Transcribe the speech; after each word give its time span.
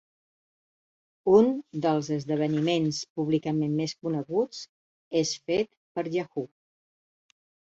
Un 1.39 1.49
dels 1.83 2.09
esdeveniments 2.15 3.01
públicament 3.19 3.75
més 3.83 3.93
coneguts 4.07 4.65
és 5.23 5.35
fet 5.51 5.71
per 5.99 6.07
Yahoo! 6.17 6.49